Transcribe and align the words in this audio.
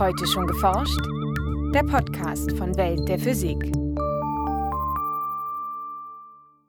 Heute 0.00 0.26
schon 0.26 0.46
geforscht? 0.46 0.98
Der 1.74 1.82
Podcast 1.82 2.56
von 2.56 2.74
Welt 2.78 3.06
der 3.06 3.18
Physik. 3.18 3.58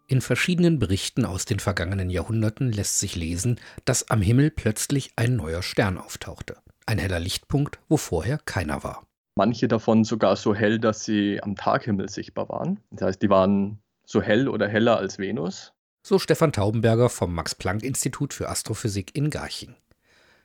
In 0.07 0.19
verschiedenen 0.19 0.79
Berichten 0.79 1.23
aus 1.23 1.45
den 1.45 1.61
vergangenen 1.61 2.09
Jahrhunderten 2.09 2.73
lässt 2.73 2.99
sich 2.99 3.15
lesen, 3.15 3.57
dass 3.85 4.09
am 4.11 4.21
Himmel 4.21 4.51
plötzlich 4.51 5.13
ein 5.15 5.37
neuer 5.37 5.63
Stern 5.63 5.97
auftauchte. 5.97 6.57
Ein 6.85 6.97
heller 6.97 7.21
Lichtpunkt, 7.21 7.79
wo 7.87 7.95
vorher 7.95 8.37
keiner 8.37 8.83
war. 8.83 9.07
Manche 9.35 9.69
davon 9.69 10.03
sogar 10.03 10.35
so 10.35 10.53
hell, 10.53 10.77
dass 10.77 11.05
sie 11.05 11.41
am 11.41 11.55
Taghimmel 11.55 12.09
sichtbar 12.09 12.49
waren. 12.49 12.81
Das 12.91 13.07
heißt, 13.07 13.21
die 13.21 13.29
waren 13.29 13.79
so 14.05 14.21
hell 14.21 14.49
oder 14.49 14.67
heller 14.67 14.97
als 14.97 15.19
Venus. 15.19 15.71
So 16.05 16.19
Stefan 16.19 16.51
Taubenberger 16.51 17.07
vom 17.07 17.33
Max-Planck-Institut 17.33 18.33
für 18.33 18.49
Astrophysik 18.49 19.15
in 19.15 19.29
Garching. 19.29 19.77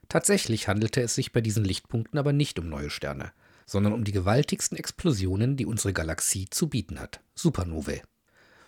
Tatsächlich 0.09 0.69
handelte 0.69 1.01
es 1.02 1.15
sich 1.15 1.33
bei 1.33 1.41
diesen 1.41 1.65
Lichtpunkten 1.65 2.19
aber 2.19 2.33
nicht 2.33 2.59
um 2.59 2.69
neue 2.69 2.91
Sterne, 2.91 3.33
sondern 3.66 3.92
um 3.92 4.05
die 4.05 4.12
gewaltigsten 4.12 4.79
Explosionen, 4.79 5.56
die 5.56 5.66
unsere 5.66 5.92
Galaxie 5.92 6.46
zu 6.48 6.69
bieten 6.69 7.01
hat, 7.01 7.20
Supernovae. 7.34 8.02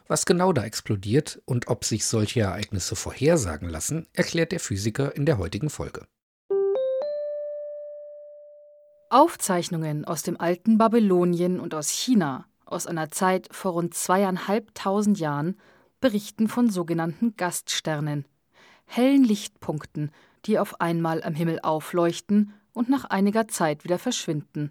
Was 0.08 0.24
genau 0.24 0.52
da 0.52 0.64
explodiert 0.64 1.40
und 1.44 1.68
ob 1.68 1.84
sich 1.84 2.06
solche 2.06 2.40
Ereignisse 2.40 2.96
vorhersagen 2.96 3.68
lassen, 3.68 4.06
erklärt 4.14 4.52
der 4.52 4.60
Physiker 4.60 5.14
in 5.14 5.26
der 5.26 5.38
heutigen 5.38 5.70
Folge. 5.70 6.06
Aufzeichnungen 9.10 10.04
aus 10.04 10.22
dem 10.22 10.38
alten 10.40 10.76
Babylonien 10.76 11.60
und 11.60 11.74
aus 11.74 11.88
China, 11.90 12.46
aus 12.64 12.86
einer 12.86 13.10
Zeit 13.10 13.48
vor 13.50 13.72
rund 13.72 13.94
zweieinhalbtausend 13.94 15.18
Jahren, 15.18 15.58
berichten 16.00 16.48
von 16.48 16.70
sogenannten 16.70 17.36
Gaststernen, 17.36 18.26
hellen 18.86 19.24
Lichtpunkten, 19.24 20.10
die 20.48 20.58
auf 20.58 20.80
einmal 20.80 21.22
am 21.22 21.34
Himmel 21.34 21.60
aufleuchten 21.62 22.52
und 22.72 22.88
nach 22.88 23.04
einiger 23.04 23.46
Zeit 23.48 23.84
wieder 23.84 23.98
verschwinden. 23.98 24.70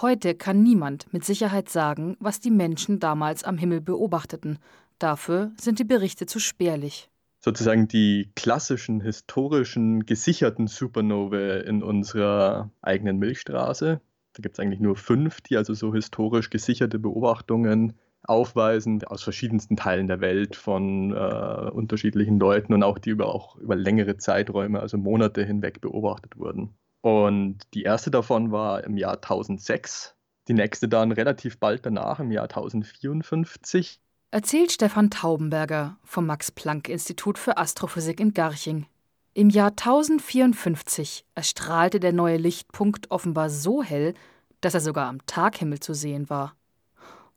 Heute 0.00 0.34
kann 0.34 0.62
niemand 0.62 1.12
mit 1.12 1.24
Sicherheit 1.24 1.68
sagen, 1.68 2.16
was 2.18 2.40
die 2.40 2.50
Menschen 2.50 2.98
damals 2.98 3.44
am 3.44 3.56
Himmel 3.56 3.80
beobachteten. 3.80 4.58
Dafür 4.98 5.52
sind 5.58 5.78
die 5.78 5.84
Berichte 5.84 6.26
zu 6.26 6.40
spärlich. 6.40 7.08
Sozusagen 7.38 7.86
die 7.86 8.30
klassischen, 8.34 9.00
historischen, 9.00 10.04
gesicherten 10.04 10.66
Supernovae 10.66 11.60
in 11.60 11.82
unserer 11.82 12.70
eigenen 12.82 13.18
Milchstraße. 13.18 14.00
Da 14.32 14.40
gibt 14.40 14.54
es 14.54 14.60
eigentlich 14.60 14.80
nur 14.80 14.96
fünf, 14.96 15.40
die 15.42 15.56
also 15.56 15.74
so 15.74 15.94
historisch 15.94 16.50
gesicherte 16.50 16.98
Beobachtungen 16.98 17.92
aufweisen 18.24 19.04
aus 19.04 19.22
verschiedensten 19.22 19.76
Teilen 19.76 20.08
der 20.08 20.20
Welt 20.20 20.56
von 20.56 21.12
äh, 21.12 21.70
unterschiedlichen 21.70 22.38
Leuten 22.38 22.74
und 22.74 22.82
auch 22.82 22.98
die 22.98 23.10
über, 23.10 23.34
auch 23.34 23.56
über 23.56 23.76
längere 23.76 24.16
Zeiträume, 24.16 24.80
also 24.80 24.98
Monate 24.98 25.44
hinweg 25.44 25.80
beobachtet 25.80 26.36
wurden. 26.36 26.74
Und 27.02 27.58
die 27.74 27.82
erste 27.82 28.10
davon 28.10 28.50
war 28.50 28.84
im 28.84 28.96
Jahr 28.96 29.16
1006, 29.16 30.16
die 30.48 30.54
nächste 30.54 30.88
dann 30.88 31.12
relativ 31.12 31.58
bald 31.58 31.84
danach, 31.84 32.18
im 32.18 32.30
Jahr 32.30 32.44
1054. 32.44 34.00
Erzählt 34.30 34.72
Stefan 34.72 35.10
Taubenberger 35.10 35.98
vom 36.02 36.26
Max-Planck-Institut 36.26 37.38
für 37.38 37.58
Astrophysik 37.58 38.20
in 38.20 38.32
Garching. 38.32 38.86
Im 39.34 39.50
Jahr 39.50 39.70
1054 39.70 41.26
erstrahlte 41.34 42.00
der 42.00 42.12
neue 42.12 42.36
Lichtpunkt 42.36 43.10
offenbar 43.10 43.50
so 43.50 43.82
hell, 43.82 44.14
dass 44.60 44.74
er 44.74 44.80
sogar 44.80 45.08
am 45.08 45.24
Taghimmel 45.26 45.80
zu 45.80 45.92
sehen 45.92 46.30
war. 46.30 46.56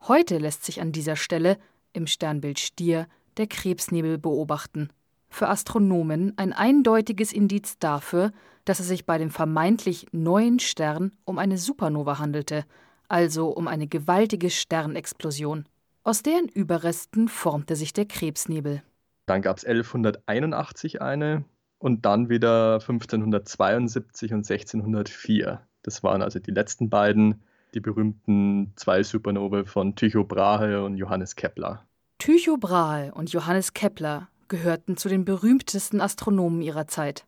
Heute 0.08 0.38
lässt 0.38 0.64
sich 0.64 0.82
an 0.82 0.92
dieser 0.92 1.16
Stelle 1.16 1.58
im 1.94 2.08
Sternbild 2.08 2.60
Stier 2.60 3.08
der 3.38 3.48
Krebsnebel 3.48 4.18
beobachten. 4.18 4.90
Für 5.30 5.50
Astronomen 5.50 6.34
ein 6.38 6.54
eindeutiges 6.54 7.34
Indiz 7.34 7.78
dafür, 7.80 8.32
dass 8.66 8.80
es 8.80 8.88
sich 8.88 9.06
bei 9.06 9.18
dem 9.18 9.30
vermeintlich 9.30 10.08
neuen 10.12 10.60
Stern 10.60 11.12
um 11.26 11.38
eine 11.38 11.58
Supernova 11.58 12.20
handelte, 12.20 12.66
also 13.08 13.50
um 13.50 13.68
eine 13.68 13.88
gewaltige 13.88 14.50
Sternexplosion. 14.50 15.66
Aus 16.04 16.24
deren 16.24 16.48
Überresten 16.48 17.28
formte 17.28 17.76
sich 17.76 17.92
der 17.92 18.06
Krebsnebel. 18.06 18.82
Dann 19.26 19.42
gab 19.42 19.58
es 19.58 19.66
1181 19.66 21.02
eine 21.02 21.44
und 21.80 22.06
dann 22.06 22.30
wieder 22.30 22.76
1572 22.76 24.34
und 24.34 24.50
1604. 24.50 25.62
Das 25.84 26.04
waren 26.04 26.22
also 26.22 26.40
die 26.40 26.52
letzten 26.52 26.90
beiden 26.90 27.44
die 27.78 27.82
berühmten 27.82 28.74
zwei 28.76 29.04
Supernovae 29.04 29.66
von 29.66 29.96
Tycho 29.96 30.24
Brahe 30.24 30.84
und 30.84 30.98
Johannes 30.98 31.36
Kepler. 31.36 31.86
Tycho 32.18 32.58
Brahe 32.58 33.14
und 33.14 33.32
Johannes 33.32 33.74
Kepler 33.74 34.30
gehörten 34.48 34.98
zu 34.98 35.10
den 35.10 35.26
berühmtesten 35.26 36.02
Astronomen 36.02 36.64
ihrer 36.64 36.88
Zeit. 36.88 37.28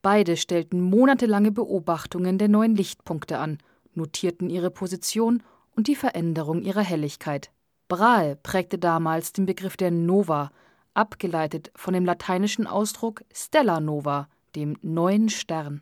Beide 0.00 0.36
stellten 0.36 0.80
monatelange 0.80 1.50
Beobachtungen 1.50 2.38
der 2.38 2.46
neuen 2.46 2.76
Lichtpunkte 2.76 3.38
an, 3.38 3.58
notierten 3.94 4.50
ihre 4.50 4.70
Position 4.70 5.42
und 5.74 5.88
die 5.88 5.96
Veränderung 5.96 6.62
ihrer 6.62 6.82
Helligkeit. 6.82 7.50
Brahe 7.88 8.36
prägte 8.36 8.78
damals 8.78 9.32
den 9.32 9.46
Begriff 9.46 9.76
der 9.76 9.90
Nova, 9.90 10.52
abgeleitet 10.94 11.72
von 11.74 11.92
dem 11.92 12.04
lateinischen 12.04 12.68
Ausdruck 12.68 13.24
Stella 13.34 13.80
Nova, 13.80 14.28
dem 14.54 14.76
neuen 14.82 15.28
Stern. 15.28 15.80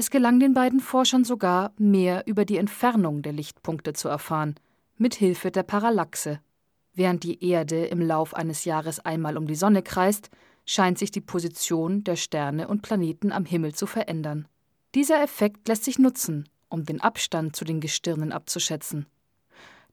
Es 0.00 0.08
gelang 0.08 0.40
den 0.40 0.54
beiden 0.54 0.80
Forschern 0.80 1.24
sogar, 1.24 1.74
mehr 1.76 2.22
über 2.26 2.46
die 2.46 2.56
Entfernung 2.56 3.20
der 3.20 3.34
Lichtpunkte 3.34 3.92
zu 3.92 4.08
erfahren, 4.08 4.54
mit 4.96 5.14
Hilfe 5.14 5.50
der 5.50 5.62
Parallaxe. 5.62 6.40
Während 6.94 7.22
die 7.22 7.46
Erde 7.46 7.84
im 7.84 8.00
Lauf 8.00 8.32
eines 8.32 8.64
Jahres 8.64 9.00
einmal 9.00 9.36
um 9.36 9.46
die 9.46 9.54
Sonne 9.54 9.82
kreist, 9.82 10.30
scheint 10.64 10.98
sich 10.98 11.10
die 11.10 11.20
Position 11.20 12.02
der 12.02 12.16
Sterne 12.16 12.66
und 12.66 12.80
Planeten 12.80 13.30
am 13.30 13.44
Himmel 13.44 13.74
zu 13.74 13.86
verändern. 13.86 14.48
Dieser 14.94 15.22
Effekt 15.22 15.68
lässt 15.68 15.84
sich 15.84 15.98
nutzen, 15.98 16.48
um 16.70 16.86
den 16.86 17.02
Abstand 17.02 17.54
zu 17.54 17.66
den 17.66 17.80
Gestirnen 17.82 18.32
abzuschätzen. 18.32 19.04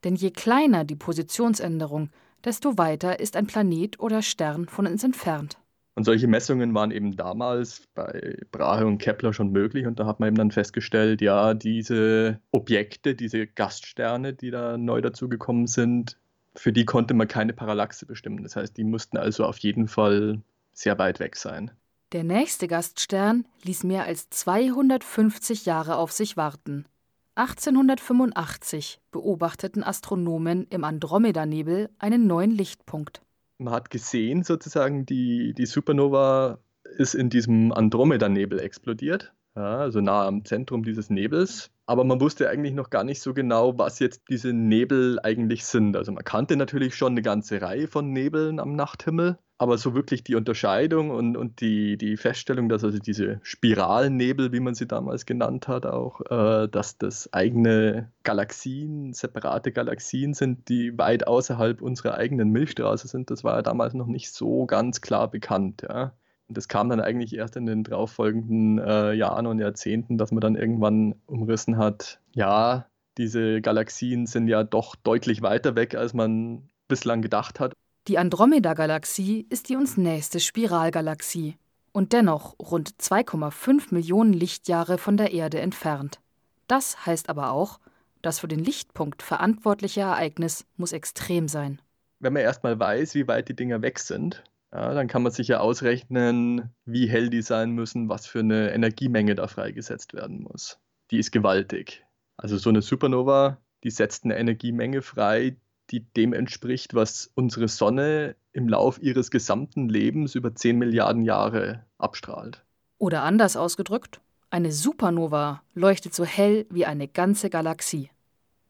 Denn 0.06 0.16
je 0.16 0.32
kleiner 0.32 0.86
die 0.86 0.96
Positionsänderung, 0.96 2.12
desto 2.46 2.78
weiter 2.78 3.20
ist 3.20 3.36
ein 3.36 3.48
Planet 3.48 4.00
oder 4.00 4.22
Stern 4.22 4.70
von 4.70 4.88
uns 4.88 5.04
entfernt. 5.04 5.58
Und 5.98 6.04
solche 6.04 6.28
Messungen 6.28 6.76
waren 6.76 6.92
eben 6.92 7.16
damals 7.16 7.82
bei 7.96 8.38
Brahe 8.52 8.86
und 8.86 9.00
Kepler 9.00 9.34
schon 9.34 9.52
möglich. 9.52 9.88
Und 9.88 10.00
da 10.00 10.06
hat 10.06 10.20
man 10.20 10.28
eben 10.28 10.38
dann 10.38 10.52
festgestellt, 10.52 11.22
ja, 11.22 11.56
diese 11.56 12.40
Objekte, 12.52 13.16
diese 13.16 13.48
Gaststerne, 13.48 14.34
die 14.34 14.52
da 14.52 14.78
neu 14.78 15.02
dazugekommen 15.02 15.66
sind, 15.66 16.20
für 16.56 16.72
die 16.72 16.86
konnte 16.86 17.16
man 17.16 17.28
keine 17.28 17.54
Parallaxe 17.54 18.06
bestimmen. 18.06 18.44
Das 18.44 18.56
heißt, 18.56 18.78
die 18.78 18.84
mussten 18.84 19.18
also 19.18 19.44
auf 19.44 19.58
jeden 19.58 19.88
Fall 19.88 20.40
sehr 20.72 21.00
weit 21.00 21.20
weg 21.20 21.36
sein. 21.36 21.72
Der 22.12 22.24
nächste 22.24 22.68
Gaststern 22.68 23.46
ließ 23.64 23.84
mehr 23.84 24.04
als 24.04 24.30
250 24.30 25.66
Jahre 25.66 25.96
auf 25.96 26.12
sich 26.12 26.38
warten. 26.38 26.86
1885 27.34 29.00
beobachteten 29.10 29.84
Astronomen 29.84 30.68
im 30.70 30.84
Andromeda-Nebel 30.84 31.90
einen 31.98 32.28
neuen 32.28 32.52
Lichtpunkt 32.52 33.24
man 33.58 33.74
hat 33.74 33.90
gesehen, 33.90 34.44
sozusagen, 34.44 35.06
die, 35.06 35.54
die 35.54 35.66
Supernova 35.66 36.60
ist 36.98 37.16
in 37.16 37.30
diesem 37.30 37.72
Andromeda-Nebel 37.72 38.60
explodiert, 38.60 39.34
ja, 39.56 39.80
also 39.80 40.02
nah 40.02 40.28
am 40.28 40.46
Zentrum 40.46 40.84
dieses 40.84 41.10
Nebels. 41.10 41.72
Aber 41.88 42.04
man 42.04 42.22
wusste 42.22 42.50
eigentlich 42.50 42.74
noch 42.74 42.90
gar 42.90 43.04
nicht 43.04 43.22
so 43.22 43.34
genau, 43.34 43.78
was 43.80 44.00
jetzt 44.00 44.24
diese 44.30 44.54
Nebel 44.54 45.20
eigentlich 45.24 45.66
sind. 45.66 45.96
Also 45.96 46.12
man 46.12 46.24
kannte 46.24 46.58
natürlich 46.58 46.96
schon 46.96 47.14
eine 47.14 47.22
ganze 47.22 47.62
Reihe 47.62 47.88
von 47.88 48.12
Nebeln 48.12 48.60
am 48.60 48.76
Nachthimmel, 48.76 49.40
aber 49.58 49.78
so 49.78 49.96
wirklich 49.96 50.24
die 50.24 50.36
Unterscheidung 50.36 51.10
und, 51.10 51.36
und 51.36 51.62
die, 51.62 51.98
die 51.98 52.16
Feststellung, 52.18 52.70
dass 52.70 52.84
also 52.84 53.00
diese 53.00 53.40
Spiralnebel, 53.42 54.52
wie 54.52 54.60
man 54.60 54.76
sie 54.76 54.88
damals 54.88 55.26
genannt 55.26 55.68
hat, 55.68 55.86
auch, 55.86 56.22
äh, 56.30 56.68
dass 56.68 56.98
das 56.98 57.34
eigene 57.34 58.12
Galaxien, 58.24 59.14
separate 59.14 59.72
Galaxien 59.72 60.34
sind, 60.34 60.70
die 60.70 60.98
weit 60.98 61.26
außerhalb 61.26 61.82
unserer 61.82 62.16
eigenen 62.16 62.52
Milchstraße 62.52 63.08
sind, 63.08 63.32
das 63.32 63.44
war 63.44 63.56
ja 63.56 63.62
damals 63.64 63.96
noch 63.96 64.08
nicht 64.08 64.32
so 64.32 64.66
ganz 64.68 65.02
klar 65.02 65.30
bekannt. 65.30 65.84
Ja. 65.90 66.14
Und 66.48 66.58
das 66.58 66.68
kam 66.68 66.90
dann 66.90 67.02
eigentlich 67.02 67.36
erst 67.36 67.56
in 67.56 67.66
den 67.66 67.84
darauffolgenden 67.84 68.78
äh, 68.78 69.14
Jahren 69.14 69.48
und 69.48 69.60
Jahrzehnten, 69.60 70.18
dass 70.18 70.32
man 70.32 70.42
dann 70.42 70.56
irgendwann 70.56 71.16
umrissen 71.26 71.78
hat, 71.78 72.20
ja, 72.34 72.86
diese 73.18 73.62
Galaxien 73.62 74.28
sind 74.28 74.48
ja 74.48 74.64
doch 74.64 74.96
deutlich 74.96 75.42
weiter 75.42 75.76
weg, 75.76 75.96
als 75.96 76.14
man 76.14 76.70
bislang 76.88 77.24
gedacht 77.24 77.60
hat. 77.60 77.74
Die 78.08 78.18
Andromeda-Galaxie 78.18 79.46
ist 79.50 79.68
die 79.68 79.76
uns 79.76 79.98
nächste 79.98 80.40
Spiralgalaxie 80.40 81.58
und 81.92 82.14
dennoch 82.14 82.56
rund 82.58 82.92
2,5 83.02 83.94
Millionen 83.94 84.32
Lichtjahre 84.32 84.98
von 84.98 85.18
der 85.18 85.34
Erde 85.34 85.60
entfernt. 85.60 86.22
Das 86.68 87.06
heißt 87.06 87.28
aber 87.28 87.52
auch, 87.52 87.82
das 88.22 88.40
für 88.40 88.48
den 88.48 88.64
Lichtpunkt 88.64 89.24
verantwortliche 89.24 90.02
Ereignis 90.02 90.66
muss 90.78 90.94
extrem 90.94 91.50
sein. 91.50 91.82
Wenn 92.20 92.32
man 92.32 92.44
erstmal 92.44 92.80
weiß, 92.80 93.14
wie 93.14 93.28
weit 93.28 93.50
die 93.50 93.56
Dinger 93.58 93.82
weg 93.82 94.00
sind, 94.00 94.42
ja, 94.72 94.94
dann 94.94 95.08
kann 95.08 95.24
man 95.24 95.34
sich 95.34 95.50
ja 95.50 95.60
ausrechnen, 95.60 96.74
wie 96.86 97.10
hell 97.10 97.30
die 97.30 97.42
sein 97.42 97.72
müssen, 97.72 98.08
was 98.08 98.26
für 98.26 98.40
eine 98.40 98.72
Energiemenge 98.72 99.36
da 99.36 99.48
freigesetzt 99.48 100.14
werden 100.14 100.44
muss. 100.44 100.80
Die 101.12 101.20
ist 101.20 101.32
gewaltig. 101.32 102.06
Also 102.38 102.58
so 102.58 102.70
eine 102.70 102.82
Supernova, 102.82 103.58
die 103.84 103.92
setzt 103.92 104.24
eine 104.24 104.38
Energiemenge 104.38 105.02
frei, 105.02 105.58
die 105.92 106.02
dem 106.02 106.34
entspricht, 106.34 106.94
was 106.94 107.32
unsere 107.36 107.68
Sonne 107.68 108.36
im 108.52 108.68
Lauf 108.68 109.02
ihres 109.02 109.32
gesamten 109.32 109.90
Lebens 109.90 110.36
über 110.36 110.54
10 110.54 110.78
Milliarden 110.78 111.24
Jahre 111.24 111.86
abstrahlt. 111.98 112.64
Oder 112.98 113.24
anders 113.24 113.56
ausgedrückt, 113.56 114.22
Eine 114.50 114.72
Supernova 114.72 115.62
leuchtet 115.74 116.14
so 116.14 116.24
hell 116.24 116.66
wie 116.70 116.86
eine 116.86 117.10
ganze 117.10 117.50
Galaxie. 117.50 118.10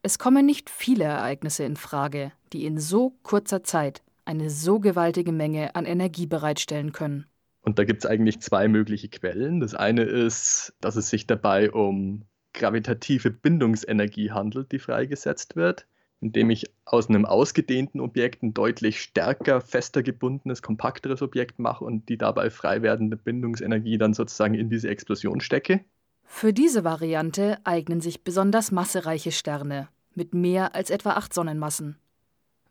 Es 0.01 0.17
kommen 0.17 0.43
nicht 0.43 0.71
viele 0.71 1.03
Ereignisse 1.03 1.65
in 1.65 1.75
Frage, 1.75 2.31
die 2.51 2.65
in 2.65 2.79
so 2.79 3.13
kurzer 3.21 3.63
Zeit 3.63 4.01
eine 4.25 4.49
so 4.49 4.79
gewaltige 4.79 5.31
Menge 5.31 5.75
an 5.75 5.85
Energie 5.85 6.25
bereitstellen 6.25 6.93
können. 6.93 7.27
Und 7.61 7.77
da 7.77 7.83
gibt 7.83 8.03
es 8.03 8.09
eigentlich 8.09 8.39
zwei 8.39 8.67
mögliche 8.67 9.09
Quellen. 9.09 9.59
Das 9.59 9.75
eine 9.75 10.03
ist, 10.03 10.73
dass 10.81 10.95
es 10.95 11.09
sich 11.09 11.27
dabei 11.27 11.71
um 11.71 12.23
gravitative 12.53 13.29
Bindungsenergie 13.29 14.31
handelt, 14.31 14.71
die 14.71 14.79
freigesetzt 14.79 15.55
wird, 15.55 15.85
indem 16.21 16.49
ich 16.49 16.65
aus 16.85 17.09
einem 17.09 17.25
ausgedehnten 17.25 17.99
Objekt 17.99 18.43
ein 18.43 18.53
deutlich 18.53 19.01
stärker, 19.01 19.61
fester 19.61 20.03
gebundenes, 20.03 20.61
kompakteres 20.61 21.21
Objekt 21.21 21.59
mache 21.59 21.85
und 21.85 22.09
die 22.09 22.17
dabei 22.17 22.49
frei 22.49 22.81
werdende 22.81 23.17
Bindungsenergie 23.17 23.97
dann 23.97 24.13
sozusagen 24.13 24.55
in 24.55 24.69
diese 24.69 24.89
Explosion 24.89 25.41
stecke. 25.41 25.83
Für 26.23 26.53
diese 26.53 26.83
Variante 26.83 27.59
eignen 27.63 28.01
sich 28.01 28.23
besonders 28.23 28.71
massereiche 28.71 29.31
Sterne 29.31 29.89
mit 30.13 30.33
mehr 30.33 30.75
als 30.75 30.89
etwa 30.89 31.11
acht 31.11 31.33
Sonnenmassen. 31.33 31.97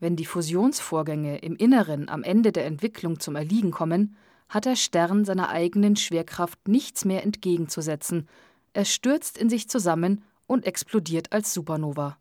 Wenn 0.00 0.16
die 0.16 0.26
Fusionsvorgänge 0.26 1.38
im 1.38 1.56
Inneren 1.56 2.08
am 2.08 2.22
Ende 2.22 2.52
der 2.52 2.66
Entwicklung 2.66 3.20
zum 3.20 3.36
Erliegen 3.36 3.70
kommen, 3.70 4.16
hat 4.48 4.66
der 4.66 4.76
Stern 4.76 5.24
seiner 5.24 5.48
eigenen 5.48 5.96
Schwerkraft 5.96 6.68
nichts 6.68 7.04
mehr 7.04 7.22
entgegenzusetzen, 7.22 8.28
er 8.76 8.84
stürzt 8.84 9.38
in 9.38 9.48
sich 9.48 9.70
zusammen 9.70 10.22
und 10.46 10.66
explodiert 10.66 11.32
als 11.32 11.54
Supernova. 11.54 12.18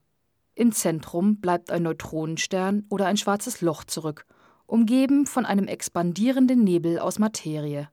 Im 0.56 0.72
Zentrum 0.72 1.42
bleibt 1.42 1.69
ein 1.69 1.84
Neutronenstern 1.84 2.86
oder 2.90 3.07
ein 3.07 3.18
schwarzes 3.18 3.60
Loch 3.60 3.84
zurück, 3.84 4.25
umgeben 4.66 5.25
von 5.25 5.46
einem 5.46 5.68
expandierenden 5.68 6.63
Nebel 6.63 6.98
aus 6.98 7.19
Materie. 7.19 7.90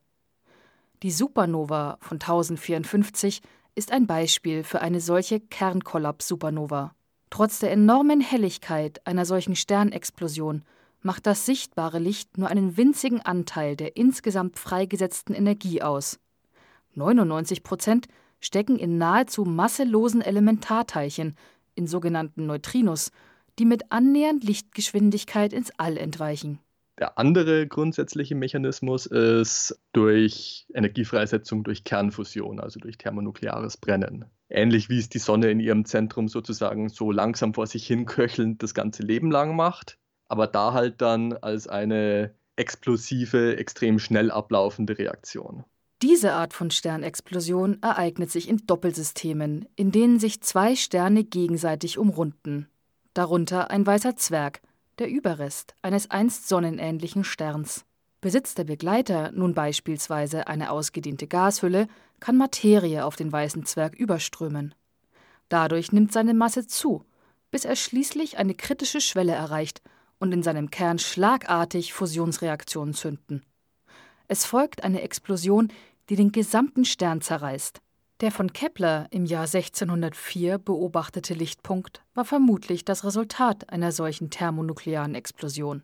Die 1.03 1.11
Supernova 1.11 1.99
von 2.01 2.21
1054 2.21 3.43
ist 3.75 3.91
ein 3.91 4.07
Beispiel 4.07 4.63
für 4.63 4.81
eine 4.81 5.01
solche 5.01 5.41
Kernkollaps-Supernova. 5.41 6.95
Trotz 7.31 7.59
der 7.59 7.73
enormen 7.73 8.21
Helligkeit 8.21 9.05
einer 9.07 9.25
solchen 9.25 9.57
Sternexplosion 9.57 10.63
macht 11.01 11.27
das 11.27 11.47
sichtbare 11.47 11.99
Licht 11.99 12.39
nur 12.39 12.49
einen 12.49 12.77
winzigen 12.77 13.21
Anteil 13.21 13.75
der 13.75 13.97
insgesamt 13.97 14.57
freigesetzten 14.57 15.35
Energie 15.35 15.83
aus. 15.83 16.21
99 16.95 17.65
Prozent 17.65 18.07
stecken 18.39 18.77
in 18.77 18.99
nahezu 18.99 19.45
masselosen 19.45 20.21
Elementarteilchen, 20.21 21.37
in 21.75 21.87
sogenannten 21.87 22.47
Neutrinos, 22.47 23.11
die 23.59 23.65
mit 23.65 23.91
annähernd 23.91 24.45
Lichtgeschwindigkeit 24.45 25.53
ins 25.53 25.71
All 25.79 25.97
entweichen. 25.97 26.59
Der 26.99 27.19
andere 27.19 27.67
grundsätzliche 27.67 28.35
Mechanismus 28.35 29.07
ist 29.07 29.79
durch 29.93 30.67
Energiefreisetzung 30.75 31.65
durch 31.65 31.85
Kernfusion, 31.85 32.61
also 32.61 32.79
durch 32.81 32.99
thermonukleares 32.99 33.79
Brennen. 33.79 34.27
Ähnlich 34.51 34.91
wie 34.91 34.99
es 34.99 35.09
die 35.09 35.19
Sonne 35.19 35.51
in 35.51 35.59
ihrem 35.59 35.87
Zentrum 35.87 36.29
sozusagen 36.29 36.91
so 36.91 37.11
langsam 37.11 37.55
vor 37.55 37.67
sich 37.67 37.87
hin 37.87 38.05
köchelnd 38.05 38.63
das 38.63 38.75
ganze 38.75 39.03
Leben 39.03 39.31
lang 39.31 39.57
macht, 39.57 39.99
aber 40.27 40.47
da 40.47 40.75
halt 40.75 41.01
dann 41.01 41.33
als 41.33 41.67
eine 41.67 42.35
explosive, 42.57 43.57
extrem 43.57 43.99
schnell 43.99 44.31
ablaufende 44.31 44.99
Reaktion. 44.99 45.65
Diese 46.03 46.33
Art 46.33 46.53
von 46.53 46.73
Sternexplosion 46.73 47.81
ereignet 47.81 48.29
sich 48.29 48.49
in 48.49 48.67
Doppelsystemen, 48.67 49.69
in 49.77 49.93
denen 49.93 50.19
sich 50.19 50.41
zwei 50.41 50.75
Sterne 50.75 51.23
gegenseitig 51.23 51.97
umrunden. 51.97 52.69
Darunter 53.15 53.71
ein 53.71 53.87
weißer 53.87 54.17
Zwerg, 54.17 54.63
der 54.99 55.09
Überrest 55.09 55.77
eines 55.81 56.11
einst 56.11 56.49
sonnenähnlichen 56.49 57.23
Sterns. 57.23 57.85
Besitzt 58.21 58.59
der 58.59 58.65
Begleiter 58.65 59.31
nun 59.31 59.55
beispielsweise 59.55 60.49
eine 60.49 60.73
ausgedehnte 60.73 61.29
Gashülle, 61.29 61.87
kann 62.19 62.37
Materie 62.37 63.05
auf 63.05 63.15
den 63.15 63.31
weißen 63.31 63.65
Zwerg 63.65 63.95
überströmen. 63.95 64.75
Dadurch 65.49 65.93
nimmt 65.93 66.13
seine 66.13 66.35
Masse 66.35 66.67
zu, 66.67 67.05
bis 67.53 67.65
er 67.65 67.77
schließlich 67.77 68.39
eine 68.39 68.55
kritische 68.55 69.01
Schwelle 69.01 69.35
erreicht 69.35 69.83
und 70.19 70.33
in 70.33 70.43
seinem 70.43 70.73
Kern 70.73 70.99
schlagartig 70.99 71.93
Fusionsreaktionen 71.93 72.93
zünden. 72.93 73.45
Es 74.29 74.47
folgt 74.47 74.83
eine 74.83 75.03
Explosion, 75.03 75.71
die 76.09 76.17
den 76.17 76.33
gesamten 76.33 76.85
Stern 76.85 77.21
zerreißt. 77.21 77.81
Der 78.21 78.31
von 78.31 78.53
Kepler 78.53 79.09
im 79.11 79.25
Jahr 79.25 79.47
1604 79.47 80.59
beobachtete 80.59 81.35
Lichtpunkt 81.35 82.05
war 82.15 82.25
vermutlich 82.25 82.85
das 82.85 83.05
Resultat 83.05 83.71
einer 83.71 83.91
solchen 83.91 84.31
thermonuklearen 84.31 85.15
Explosion. 85.15 85.83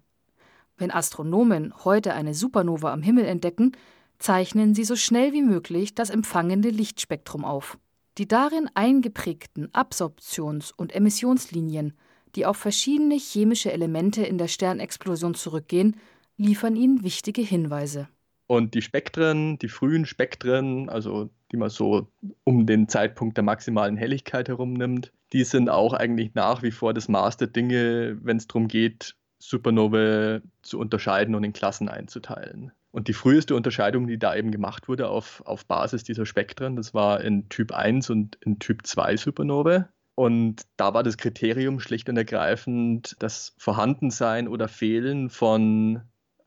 Wenn 0.77 0.93
Astronomen 0.93 1.75
heute 1.85 2.15
eine 2.15 2.35
Supernova 2.35 2.93
am 2.93 3.03
Himmel 3.03 3.25
entdecken, 3.25 3.73
zeichnen 4.19 4.75
sie 4.75 4.85
so 4.85 4.95
schnell 4.95 5.33
wie 5.33 5.43
möglich 5.43 5.95
das 5.95 6.11
empfangende 6.11 6.71
Lichtspektrum 6.71 7.45
auf. 7.45 7.79
Die 8.19 8.29
darin 8.29 8.71
eingeprägten 8.75 9.69
Absorptions- 9.73 10.73
und 10.73 10.95
Emissionslinien, 10.95 11.95
die 12.35 12.47
auf 12.47 12.57
verschiedene 12.57 13.17
chemische 13.17 13.73
Elemente 13.73 14.23
in 14.23 14.39
der 14.39 14.49
Sternexplosion 14.49 15.35
zurückgehen, 15.35 15.97
liefern 16.37 16.77
ihnen 16.77 17.03
wichtige 17.03 17.43
Hinweise. 17.43 18.09
Und 18.49 18.73
die 18.73 18.81
Spektren, 18.81 19.59
die 19.59 19.69
frühen 19.69 20.07
Spektren, 20.07 20.89
also 20.89 21.29
die 21.53 21.59
man 21.59 21.69
so 21.69 22.09
um 22.45 22.65
den 22.65 22.89
Zeitpunkt 22.89 23.37
der 23.37 23.45
maximalen 23.45 23.99
Helligkeit 23.99 24.49
herum 24.49 24.73
nimmt, 24.73 25.13
die 25.35 25.45
sind 25.45 25.69
auch 25.69 25.93
eigentlich 25.93 26.35
nach 26.35 26.63
wie 26.63 26.71
vor 26.71 26.95
das 26.95 27.09
Maß 27.09 27.37
der 27.37 27.49
Dinge, 27.49 28.19
wenn 28.23 28.39
es 28.39 28.47
darum 28.47 28.67
geht, 28.67 29.15
Supernovae 29.39 30.41
zu 30.63 30.79
unterscheiden 30.79 31.35
und 31.35 31.45
in 31.45 31.53
Klassen 31.53 31.91
einzuteilen. 31.91 32.73
Und 32.91 33.09
die 33.09 33.13
früheste 33.13 33.55
Unterscheidung, 33.55 34.07
die 34.07 34.19
da 34.19 34.35
eben 34.35 34.51
gemacht 34.51 34.89
wurde 34.89 35.11
auf, 35.11 35.43
auf 35.45 35.67
Basis 35.67 36.03
dieser 36.03 36.25
Spektren, 36.25 36.75
das 36.75 36.95
war 36.95 37.21
in 37.21 37.51
Typ 37.51 37.73
1 37.73 38.09
und 38.09 38.37
in 38.37 38.59
Typ 38.59 38.87
2 38.87 39.19
Supernovae. 39.19 39.89
Und 40.15 40.63
da 40.79 40.95
war 40.95 41.03
das 41.03 41.19
Kriterium 41.19 41.81
schlicht 41.81 42.09
und 42.09 42.17
ergreifend 42.17 43.15
das 43.19 43.55
Vorhandensein 43.59 44.49
oder 44.49 44.69
Fehlen 44.69 45.29
von 45.29 46.01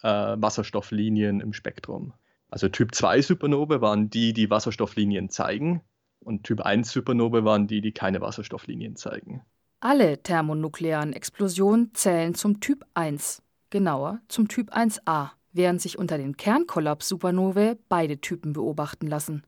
äh, 0.03 0.35
Wasserstofflinien 0.37 1.39
im 1.39 1.53
Spektrum. 1.53 2.13
Also 2.49 2.67
Typ 2.67 2.93
2 2.93 3.21
Supernovae 3.21 3.81
waren 3.81 4.09
die, 4.09 4.33
die 4.33 4.49
Wasserstofflinien 4.49 5.29
zeigen 5.29 5.81
und 6.19 6.43
Typ 6.43 6.61
1 6.61 6.91
Supernovae 6.91 7.43
waren 7.43 7.67
die, 7.67 7.81
die 7.81 7.93
keine 7.93 8.21
Wasserstofflinien 8.21 8.95
zeigen. 8.95 9.41
Alle 9.79 10.21
thermonuklearen 10.21 11.13
Explosionen 11.13 11.93
zählen 11.95 12.35
zum 12.35 12.59
Typ 12.59 12.85
1, 12.93 13.41
genauer 13.69 14.19
zum 14.27 14.47
Typ 14.47 14.75
1a, 14.75 15.31
während 15.53 15.81
sich 15.81 15.97
unter 15.97 16.17
den 16.17 16.37
Kernkollaps-Supernovae 16.37 17.77
beide 17.89 18.19
Typen 18.19 18.53
beobachten 18.53 19.07
lassen. 19.07 19.43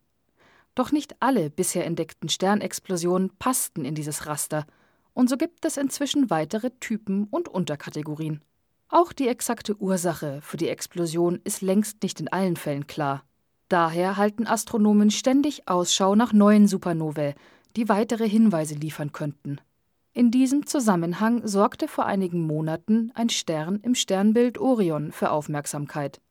Doch 0.76 0.92
nicht 0.92 1.16
alle 1.20 1.52
bisher 1.52 1.86
entdeckten 1.86 2.30
Sternexplosionen 2.30 3.32
passten 3.38 3.86
in 3.86 3.94
dieses 3.96 4.26
Raster, 4.26 4.66
und 5.14 5.30
so 5.30 5.38
gibt 5.38 5.64
es 5.66 5.78
inzwischen 5.78 6.32
weitere 6.32 6.72
Typen 6.80 7.26
und 7.26 7.48
Unterkategorien. 7.48 8.42
Auch 8.90 9.14
die 9.14 9.28
exakte 9.28 9.76
Ursache 9.78 10.40
für 10.42 10.58
die 10.58 10.70
Explosion 10.70 11.40
ist 11.44 11.62
längst 11.62 12.04
nicht 12.04 12.20
in 12.20 12.28
allen 12.28 12.56
Fällen 12.56 12.88
klar. 12.88 13.24
Daher 13.70 14.18
halten 14.18 14.46
Astronomen 14.46 15.10
ständig 15.10 15.68
Ausschau 15.68 16.16
nach 16.16 16.34
neuen 16.34 16.68
Supernovae, 16.68 17.34
die 17.76 17.90
weitere 17.90 18.30
Hinweise 18.30 18.76
liefern 18.76 19.12
könnten. 19.12 19.60
In 20.14 20.30
diesem 20.30 20.68
Zusammenhang 20.68 21.48
sorgte 21.48 21.88
vor 21.88 22.06
einigen 22.06 22.46
Monaten 22.46 23.12
ein 23.16 23.30
Stern 23.30 23.80
im 23.82 23.96
Sternbild 23.96 24.60
Orion 24.60 25.12
für 25.12 25.32
Aufmerksamkeit. 25.32 26.22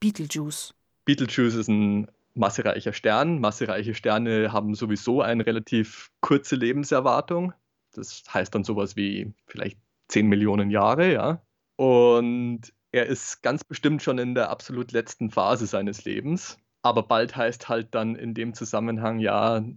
Betelgeuse. 0.00 0.74
Betelgeuse 1.04 1.60
ist 1.60 1.68
ein 1.68 2.08
massereicher 2.34 2.92
Stern. 2.92 3.38
Massereiche 3.38 3.94
Sterne 3.94 4.52
haben 4.52 4.74
sowieso 4.74 5.22
eine 5.22 5.46
relativ 5.46 6.10
kurze 6.20 6.56
Lebenserwartung. 6.56 7.52
Das 7.92 8.24
heißt 8.32 8.52
dann 8.54 8.64
sowas 8.64 8.96
wie 8.96 9.32
vielleicht 9.46 9.78
10 10.08 10.26
Millionen 10.26 10.70
Jahre, 10.70 11.12
ja. 11.12 11.42
Und 11.76 12.72
er 12.92 13.06
ist 13.06 13.42
ganz 13.42 13.64
bestimmt 13.64 14.02
schon 14.02 14.18
in 14.18 14.34
der 14.34 14.50
absolut 14.50 14.92
letzten 14.92 15.30
Phase 15.30 15.66
seines 15.66 16.04
Lebens. 16.04 16.58
Aber 16.82 17.02
bald 17.04 17.36
heißt 17.36 17.68
halt 17.68 17.94
dann 17.94 18.16
in 18.16 18.34
dem 18.34 18.54
Zusammenhang, 18.54 19.18
ja, 19.18 19.54
eine 19.54 19.76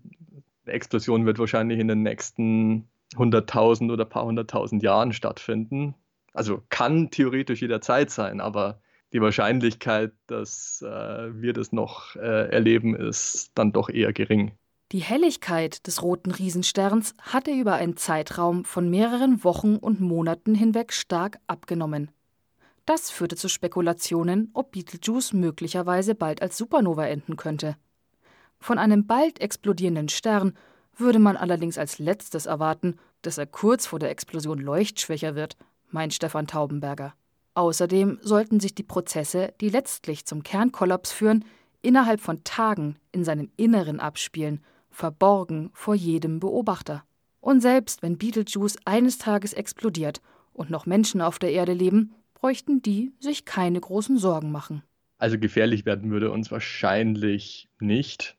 Explosion 0.66 1.25
wird 1.25 1.40
wahrscheinlich 1.40 1.80
in 1.80 1.88
den 1.88 2.04
nächsten 2.04 2.88
100.000 3.16 3.92
oder 3.92 4.06
paar 4.06 4.25
hunderttausend 4.25 4.84
Jahren 4.84 5.14
stattfinden. 5.14 5.96
Also 6.34 6.64
kann 6.70 7.12
theoretisch 7.12 7.62
jederzeit 7.62 8.10
sein, 8.10 8.42
aber 8.42 8.82
die 9.14 9.22
Wahrscheinlichkeit, 9.22 10.12
dass 10.28 10.82
äh, 10.82 11.42
wir 11.42 11.54
das 11.54 11.72
noch 11.72 12.16
äh, 12.16 12.50
erleben, 12.50 12.96
ist 12.96 13.52
dann 13.56 13.72
doch 13.72 13.90
eher 13.90 14.12
gering. 14.12 14.52
Die 14.96 15.02
Helligkeit 15.02 15.88
des 15.88 16.02
roten 16.04 16.32
Riesensterns 16.32 17.16
hatte 17.20 17.52
über 17.52 17.74
einen 17.74 17.98
Zeitraum 17.98 18.64
von 18.64 18.90
mehreren 18.90 19.44
Wochen 19.44 19.75
und 19.75 20.00
Monaten 20.00 20.56
hinweg 20.56 20.94
stark 20.94 21.38
abgenommen. 21.48 22.12
Das 22.86 23.12
führte 23.12 23.36
zu 23.36 23.50
Spekulationen, 23.50 24.52
ob 24.54 24.72
Betelgeuse 24.72 25.36
möglicherweise 25.36 26.16
bald 26.16 26.42
als 26.42 26.58
Supernova 26.58 27.08
enden 27.08 27.36
könnte. 27.36 27.75
Von 28.58 28.78
einem 28.78 29.06
bald 29.06 29.42
explodierenden 29.42 30.08
Stern 30.08 30.54
würde 30.96 31.20
man 31.20 31.36
allerdings 31.36 31.78
als 31.78 32.00
letztes 32.00 32.46
erwarten, 32.46 32.96
dass 33.22 33.38
er 33.38 33.48
kurz 33.48 33.88
vor 33.88 34.00
der 34.00 34.12
Explosion 34.12 34.60
leuchtschwächer 34.60 35.36
wird, 35.36 35.58
meint 35.90 36.14
Stefan 36.14 36.48
Taubenberger. 36.48 37.14
Außerdem 37.54 38.20
sollten 38.22 38.62
sich 38.62 38.75
die 38.75 38.84
Prozesse, 38.84 39.54
die 39.60 39.68
letztlich 39.68 40.25
zum 40.25 40.42
Kernkollaps 40.44 41.12
führen, 41.12 41.44
innerhalb 41.82 42.22
von 42.22 42.46
Tagen 42.46 42.98
in 43.12 43.25
seinem 43.25 43.52
Inneren 43.58 44.00
abspielen, 44.00 44.64
verborgen 44.96 45.70
vor 45.74 45.94
jedem 45.94 46.40
Beobachter. 46.40 47.04
Und 47.42 47.62
selbst 47.62 48.02
wenn 48.02 48.18
Beetlejuice 48.18 48.78
eines 48.86 49.18
Tages 49.18 49.54
explodiert 49.54 50.22
und 50.54 50.70
noch 50.70 50.86
Menschen 50.86 51.22
auf 51.22 51.38
der 51.38 51.52
Erde 51.52 51.74
leben, 51.74 52.16
bräuchten 52.34 52.82
die 52.82 53.12
sich 53.20 53.46
keine 53.46 53.80
großen 53.80 54.18
Sorgen 54.18 54.52
machen. 54.52 54.84
Also 55.18 55.38
gefährlich 55.38 55.86
werden 55.86 56.12
würde 56.12 56.32
uns 56.32 56.50
wahrscheinlich 56.50 57.70
nicht. 57.80 58.38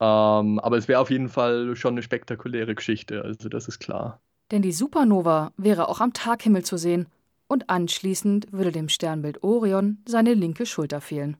Ähm, 0.00 0.58
aber 0.58 0.78
es 0.78 0.88
wäre 0.88 1.00
auf 1.00 1.10
jeden 1.10 1.28
Fall 1.28 1.76
schon 1.76 1.94
eine 1.94 2.02
spektakuläre 2.02 2.74
Geschichte, 2.74 3.22
also 3.22 3.48
das 3.48 3.68
ist 3.68 3.78
klar. 3.78 4.20
Denn 4.50 4.62
die 4.62 4.72
Supernova 4.72 5.52
wäre 5.56 5.88
auch 5.88 6.00
am 6.00 6.12
Taghimmel 6.12 6.64
zu 6.64 6.76
sehen 6.76 7.06
und 7.46 7.68
anschließend 7.68 8.52
würde 8.52 8.72
dem 8.72 8.88
Sternbild 8.88 9.42
Orion 9.42 9.98
seine 10.06 10.34
linke 10.34 10.66
Schulter 10.66 11.00
fehlen. 11.00 11.36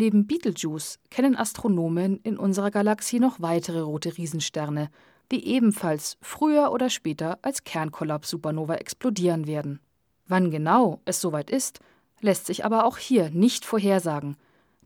Neben 0.00 0.28
Betelgeuse 0.28 0.98
kennen 1.10 1.36
Astronomen 1.36 2.20
in 2.22 2.38
unserer 2.38 2.70
Galaxie 2.70 3.18
noch 3.18 3.40
weitere 3.40 3.80
rote 3.80 4.16
Riesensterne, 4.16 4.90
die 5.32 5.44
ebenfalls 5.48 6.16
früher 6.22 6.70
oder 6.70 6.88
später 6.88 7.40
als 7.42 7.64
Kernkollaps-Supernova 7.64 8.76
explodieren 8.76 9.48
werden. 9.48 9.80
Wann 10.28 10.52
genau 10.52 11.00
es 11.04 11.20
soweit 11.20 11.50
ist, 11.50 11.80
lässt 12.20 12.46
sich 12.46 12.64
aber 12.64 12.84
auch 12.84 12.96
hier 12.96 13.30
nicht 13.30 13.64
vorhersagen. 13.64 14.36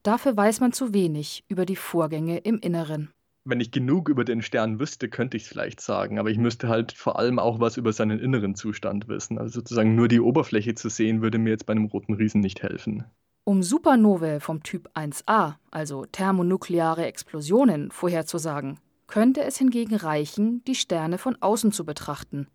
Dafür 0.03 0.35
weiß 0.35 0.61
man 0.61 0.73
zu 0.73 0.95
wenig 0.95 1.45
über 1.47 1.67
die 1.67 1.77
Vorgänge 1.77 2.39
im 2.39 2.59
Inneren 2.59 3.11
wenn 3.45 3.61
ich 3.61 3.73
genug 3.73 4.09
über 4.09 4.25
den 4.25 4.41
Stern 4.41 4.79
wüsste, 4.79 5.09
könnte 5.09 5.37
ich 5.37 5.45
es 5.45 5.49
vielleicht 5.49 5.81
sagen, 5.81 6.19
aber 6.19 6.31
ich 6.31 6.39
müsste 6.39 6.69
halt 6.69 6.93
vor 6.93 7.19
allem 7.19 7.39
auch 7.39 7.59
was 7.59 7.77
über 7.77 7.93
seinen 7.93 8.21
inneren 8.21 8.55
Zustand 8.55 9.09
wissen. 9.09 9.39
Also 9.39 9.61
sozusagen 9.61 9.95
nur 9.97 10.09
die 10.09 10.21
Oberfläche 10.21 10.75
zu 10.75 10.89
sehen, 10.89 11.23
würde 11.23 11.39
mir 11.39 11.51
jetzt 11.51 11.67
bei 11.67 11.73
einem 11.73 11.87
roten 11.87 12.15
Riesen 12.15 12.41
nicht 12.41 12.63
helfen. 12.63 13.05
Um 13.45 13.63
Supernovae 13.63 14.39
vom 14.39 14.63
Typ 14.63 14.89
1a, 14.95 15.55
also 15.71 16.07
thermonukleare 16.07 17.07
Explosionen, 17.07 17.91
vorherzusagen, 17.91 18.79
könnte 19.09 19.43
es 19.43 19.59
hingegen 19.59 19.97
reichen, 19.97 20.63
die 20.65 20.77
Sterne 20.77 21.19
von 21.19 21.37
außen 21.41 21.73
zu 21.73 21.85
betrachten. 21.85 22.47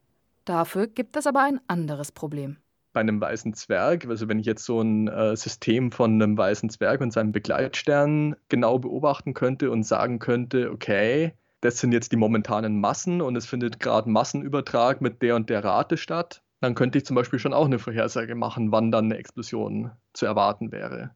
Dafür 0.46 0.88
gibt 0.88 1.18
es 1.18 1.28
aber 1.28 1.42
ein 1.42 1.60
anderes 1.68 2.12
Problem 2.12 2.58
bei 2.98 3.02
einem 3.02 3.22
weißen 3.22 3.54
Zwerg, 3.54 4.08
also 4.08 4.28
wenn 4.28 4.40
ich 4.40 4.48
jetzt 4.48 4.66
so 4.66 4.82
ein 4.82 5.08
äh, 5.08 5.36
System 5.36 5.92
von 5.92 6.14
einem 6.14 6.36
weißen 6.36 6.72
Zwerg 6.72 7.00
und 7.00 7.14
seinem 7.14 7.32
Begleitstern 7.32 8.36
genau 8.50 8.80
beobachten 8.80 9.36
könnte 9.36 9.70
und 9.70 9.84
sagen 9.84 10.18
könnte, 10.18 10.72
okay, 10.72 11.34
das 11.62 11.78
sind 11.78 11.92
jetzt 11.92 12.12
die 12.12 12.16
momentanen 12.16 12.80
Massen 12.80 13.22
und 13.22 13.36
es 13.36 13.46
findet 13.46 13.80
gerade 13.80 14.10
Massenübertrag 14.10 15.00
mit 15.00 15.22
der 15.22 15.36
und 15.36 15.52
der 15.52 15.64
Rate 15.64 15.96
statt, 15.96 16.42
dann 16.60 16.76
könnte 16.76 16.98
ich 16.98 17.06
zum 17.06 17.16
Beispiel 17.16 17.40
schon 17.40 17.54
auch 17.54 17.66
eine 17.66 17.80
Vorhersage 17.80 18.36
machen, 18.36 18.72
wann 18.72 18.92
dann 18.92 19.06
eine 19.06 19.18
Explosion 19.18 19.92
zu 20.14 20.26
erwarten 20.26 20.72
wäre. 20.72 21.12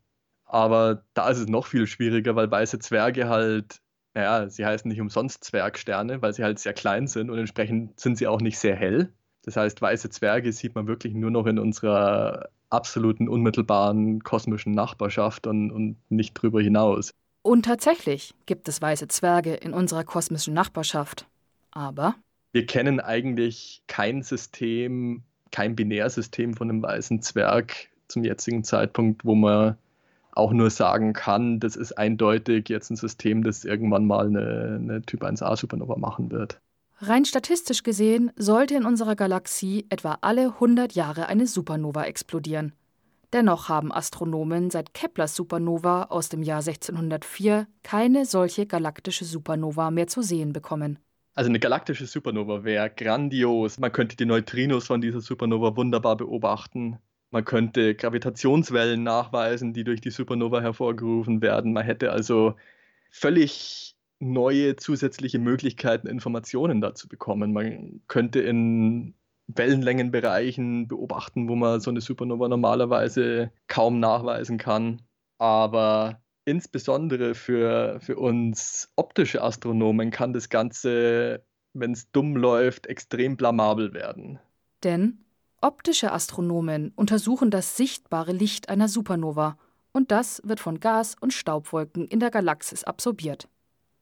Aber 0.46 1.04
da 1.14 1.30
ist 1.30 1.40
es 1.40 1.48
noch 1.48 1.66
viel 1.66 1.88
schwieriger, 1.88 2.36
weil 2.36 2.52
weiße 2.52 2.80
Zwerge 2.80 3.30
halt, 3.30 3.82
naja, 4.14 4.50
sie 4.50 4.66
heißen 4.66 4.90
nicht 4.90 5.02
umsonst 5.02 5.44
Zwergsterne, 5.44 6.22
weil 6.22 6.34
sie 6.34 6.44
halt 6.44 6.60
sehr 6.60 6.74
klein 6.74 7.08
sind 7.08 7.30
und 7.30 7.40
entsprechend 7.40 8.00
sind 8.00 8.18
sie 8.18 8.28
auch 8.28 8.42
nicht 8.42 8.60
sehr 8.60 8.76
hell. 8.76 9.14
Das 9.44 9.56
heißt, 9.58 9.82
weiße 9.82 10.10
Zwerge 10.10 10.52
sieht 10.52 10.76
man 10.76 10.88
wirklich 10.88 11.14
nur 11.14 11.32
noch 11.32 11.48
in 11.48 11.58
unserer 11.58 12.50
absoluten 12.70 13.28
unmittelbaren 13.28 14.22
kosmischen 14.22 14.74
Nachbarschaft 14.74 15.48
und, 15.48 15.72
und 15.72 15.98
nicht 16.10 16.34
drüber 16.34 16.62
hinaus. 16.62 17.12
Und 17.42 17.66
tatsächlich 17.66 18.36
gibt 18.46 18.68
es 18.68 18.82
weiße 18.82 19.08
Zwerge 19.08 19.56
in 19.56 19.74
unserer 19.74 20.04
kosmischen 20.04 20.54
Nachbarschaft. 20.54 21.26
Aber 21.72 22.16
wir 22.52 22.66
kennen 22.66 23.00
eigentlich 23.00 23.82
kein 23.88 24.22
System, 24.22 25.24
kein 25.52 25.76
Binärsystem 25.76 26.54
von 26.54 26.70
einem 26.70 26.82
weißen 26.82 27.22
Zwerg 27.22 27.90
zum 28.08 28.24
jetzigen 28.24 28.64
Zeitpunkt, 28.64 29.26
wo 29.26 29.36
man 29.36 29.78
auch 30.34 30.54
nur 30.54 30.70
sagen 30.70 31.14
kann, 31.14 31.60
das 31.60 31.76
ist 31.76 31.98
eindeutig 31.98 32.70
jetzt 32.70 32.90
ein 32.90 32.96
System, 32.96 33.44
das 33.44 33.66
irgendwann 33.66 34.06
mal 34.06 34.28
eine, 34.28 34.80
eine 34.80 35.02
Typ 35.02 35.24
1a 35.24 35.58
Supernova 35.58 35.98
machen 35.98 36.32
wird. 36.32 36.60
Rein 37.00 37.26
statistisch 37.26 37.84
gesehen 37.84 38.32
sollte 38.36 38.76
in 38.76 38.86
unserer 38.86 39.16
Galaxie 39.16 39.88
etwa 39.90 40.20
alle 40.22 40.54
100 40.54 40.94
Jahre 40.94 41.28
eine 41.28 41.48
Supernova 41.48 42.06
explodieren. 42.06 42.74
Dennoch 43.34 43.70
haben 43.70 43.92
Astronomen 43.92 44.70
seit 44.70 44.94
Keplers 44.94 45.36
Supernova 45.36 46.04
aus 46.06 46.30
dem 46.30 46.44
Jahr 46.44 46.60
1604 46.60 47.66
keine 47.82 48.26
solche 48.26 48.68
galaktische 48.68 49.26
Supernova 49.26 49.90
mehr 49.90 50.08
zu 50.08 50.22
sehen 50.22 50.54
bekommen. 50.54 51.00
Also 51.34 51.50
eine 51.50 51.60
galaktische 51.60 52.06
Supernova 52.06 52.64
wäre 52.64 52.90
grandios. 52.90 53.80
Man 53.80 53.92
könnte 53.92 54.18
die 54.18 54.26
Neutrinos 54.26 54.88
von 54.88 55.02
dieser 55.02 55.22
Supernova 55.22 55.76
wunderbar 55.78 56.18
beobachten. 56.18 57.00
Man 57.30 57.46
könnte 57.46 57.96
Gravitationswellen 57.96 59.04
nachweisen, 59.04 59.74
die 59.74 59.86
durch 59.86 60.02
die 60.02 60.10
Supernova 60.10 60.62
hervorgerufen 60.62 61.42
werden. 61.42 61.72
Man 61.72 61.86
hätte 61.86 62.12
also 62.12 62.56
völlig 63.10 63.96
neue 64.20 64.76
zusätzliche 64.76 65.40
Möglichkeiten, 65.40 66.08
Informationen 66.08 66.82
dazu 66.82 67.08
bekommen. 67.08 67.54
Man 67.54 68.02
könnte 68.08 68.42
in 68.42 69.16
Wellenlängenbereichen 69.48 70.88
beobachten, 70.88 71.50
wo 71.50 71.56
man 71.56 71.80
so 71.80 71.90
eine 71.92 72.02
Supernova 72.02 72.48
normalerweise 72.50 73.52
kaum 73.68 74.00
nachweisen 74.00 74.58
kann. 74.58 75.02
Aber 75.38 76.21
insbesondere 76.46 77.36
für, 77.36 78.00
für 78.00 78.18
uns 78.18 78.90
optische 78.96 79.42
Astronomen 79.42 80.12
kann 80.12 80.34
das 80.34 80.50
Ganze, 80.50 81.44
wenn 81.74 81.92
es 81.92 82.12
dumm 82.12 82.36
läuft, 82.36 82.88
extrem 82.88 83.38
blamabel 83.38 83.94
werden. 83.94 84.40
Denn 84.84 85.24
optische 85.62 86.12
Astronomen 86.12 86.92
untersuchen 86.96 87.52
das 87.52 87.78
sichtbare 87.78 88.32
Licht 88.32 88.70
einer 88.70 88.88
Supernova 88.88 89.58
und 89.92 90.12
das 90.12 90.42
wird 90.46 90.60
von 90.60 90.80
Gas- 90.80 91.16
und 91.20 91.34
Staubwolken 91.34 92.08
in 92.08 92.20
der 92.20 92.32
Galaxis 92.32 92.84
absorbiert. 92.84 93.48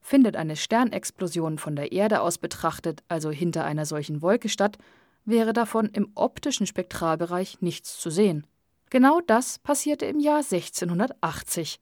Findet 0.02 0.36
eine 0.36 0.56
Sternexplosion 0.56 1.58
von 1.58 1.76
der 1.76 1.92
Erde 1.92 2.22
aus 2.22 2.38
betrachtet, 2.38 3.04
also 3.10 3.32
hinter 3.32 3.66
einer 3.66 3.86
solchen 3.86 4.22
Wolke 4.22 4.48
statt, 4.48 4.78
wäre 5.26 5.52
davon 5.52 5.88
im 5.88 6.12
optischen 6.16 6.66
Spektralbereich 6.66 7.62
nichts 7.62 8.00
zu 8.00 8.10
sehen. 8.10 8.48
Genau 8.90 9.20
das 9.22 9.60
passierte 9.60 10.06
im 10.06 10.20
Jahr 10.20 10.38
1680. 10.38 11.80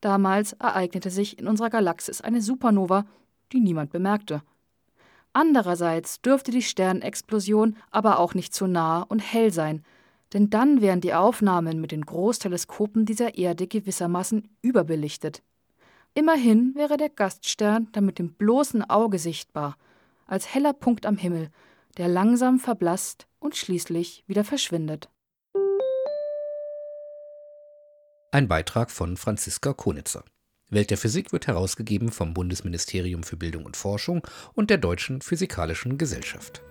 Damals 0.00 0.54
ereignete 0.54 1.10
sich 1.10 1.38
in 1.38 1.46
unserer 1.46 1.70
Galaxis 1.70 2.20
eine 2.20 2.40
Supernova, 2.40 3.04
die 3.52 3.60
niemand 3.60 3.90
bemerkte. 3.90 4.42
Andererseits 5.32 6.20
dürfte 6.22 6.50
die 6.50 6.62
Sternexplosion 6.62 7.76
aber 7.90 8.18
auch 8.18 8.34
nicht 8.34 8.54
zu 8.54 8.66
nah 8.66 9.02
und 9.02 9.20
hell 9.20 9.52
sein, 9.52 9.84
denn 10.32 10.50
dann 10.50 10.80
wären 10.80 11.00
die 11.00 11.14
Aufnahmen 11.14 11.80
mit 11.80 11.92
den 11.92 12.04
Großteleskopen 12.04 13.04
dieser 13.04 13.36
Erde 13.36 13.66
gewissermaßen 13.66 14.48
überbelichtet. 14.62 15.42
Immerhin 16.14 16.74
wäre 16.74 16.96
der 16.96 17.10
Gaststern 17.10 17.88
dann 17.92 18.04
mit 18.04 18.18
dem 18.18 18.32
bloßen 18.32 18.88
Auge 18.88 19.18
sichtbar, 19.18 19.76
als 20.26 20.52
heller 20.52 20.72
Punkt 20.72 21.06
am 21.06 21.16
Himmel, 21.16 21.50
der 21.96 22.08
langsam 22.08 22.58
verblasst 22.58 23.26
und 23.38 23.56
schließlich 23.56 24.24
wieder 24.26 24.44
verschwindet. 24.44 25.08
Ein 28.32 28.46
Beitrag 28.46 28.92
von 28.92 29.16
Franziska 29.16 29.72
Konitzer. 29.72 30.22
Welt 30.68 30.90
der 30.90 30.98
Physik 30.98 31.32
wird 31.32 31.48
herausgegeben 31.48 32.12
vom 32.12 32.32
Bundesministerium 32.32 33.24
für 33.24 33.36
Bildung 33.36 33.64
und 33.66 33.76
Forschung 33.76 34.24
und 34.54 34.70
der 34.70 34.78
Deutschen 34.78 35.20
Physikalischen 35.20 35.98
Gesellschaft. 35.98 36.62